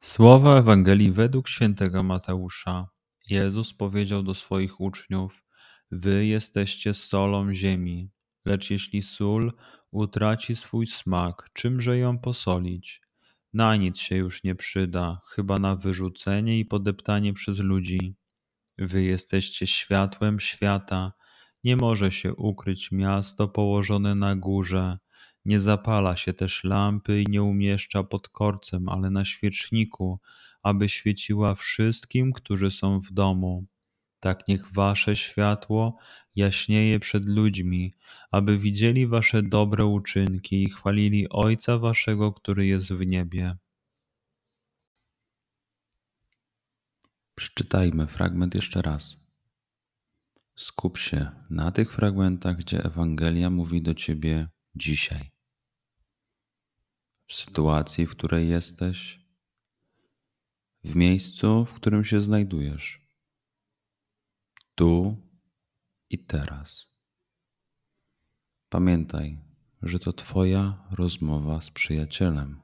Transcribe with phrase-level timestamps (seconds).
[0.00, 2.88] Słowa Ewangelii według świętego Mateusza.
[3.30, 5.44] Jezus powiedział do swoich uczniów:
[5.90, 8.10] Wy jesteście solą ziemi,
[8.44, 9.52] lecz jeśli sól
[9.90, 13.00] utraci swój smak, czymże ją posolić?
[13.52, 18.16] Na nic się już nie przyda, chyba na wyrzucenie i podeptanie przez ludzi.
[18.78, 21.12] Wy jesteście światłem świata.
[21.64, 24.98] Nie może się ukryć miasto położone na górze
[25.48, 30.20] nie zapala się też lampy i nie umieszcza pod korcem, ale na świeczniku,
[30.62, 33.66] aby świeciła wszystkim, którzy są w domu.
[34.20, 35.96] Tak niech wasze światło
[36.36, 37.94] jaśnieje przed ludźmi,
[38.30, 43.56] aby widzieli wasze dobre uczynki i chwalili Ojca waszego, który jest w niebie.
[47.34, 49.16] Przeczytajmy fragment jeszcze raz.
[50.56, 55.37] Skup się na tych fragmentach, gdzie Ewangelia mówi do ciebie dzisiaj
[57.28, 59.20] w sytuacji, w której jesteś,
[60.84, 63.00] w miejscu, w którym się znajdujesz,
[64.74, 65.16] tu
[66.10, 66.88] i teraz.
[68.68, 69.40] Pamiętaj,
[69.82, 72.62] że to Twoja rozmowa z przyjacielem.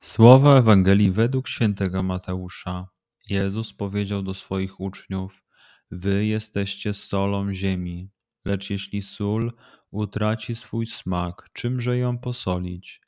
[0.00, 2.88] Słowa Ewangelii według świętego Mateusza.
[3.28, 5.44] Jezus powiedział do swoich uczniów:
[5.90, 8.10] Wy jesteście solą ziemi.
[8.44, 9.52] Lecz jeśli sól
[9.90, 13.00] utraci swój smak, czymże ją posolić?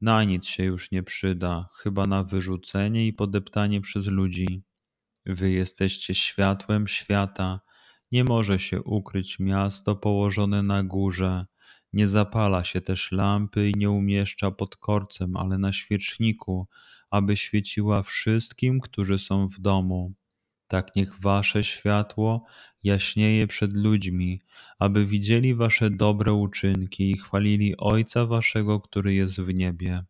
[0.00, 4.62] Na nic się już nie przyda, chyba na wyrzucenie i podeptanie przez ludzi.
[5.26, 7.60] Wy jesteście światłem świata.
[8.12, 11.46] Nie może się ukryć miasto położone na górze.
[11.92, 16.68] Nie zapala się też lampy i nie umieszcza pod korcem, ale na świeczniku,
[17.10, 20.14] aby świeciła wszystkim, którzy są w domu.
[20.68, 22.44] Tak niech wasze światło
[22.86, 24.40] jaśnieje przed ludźmi,
[24.78, 30.04] aby widzieli wasze dobre uczynki i chwalili Ojca waszego, który jest w niebie.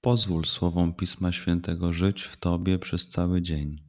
[0.00, 3.84] Pozwól słowom Pisma Świętego żyć w Tobie przez cały dzień.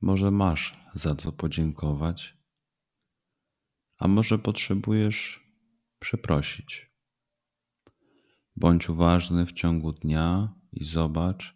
[0.00, 2.36] Może masz za co podziękować,
[3.98, 5.46] a może potrzebujesz
[5.98, 6.90] przeprosić.
[8.56, 11.55] Bądź uważny w ciągu dnia i zobacz,